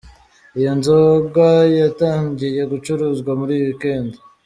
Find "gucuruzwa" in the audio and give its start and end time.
2.71-3.31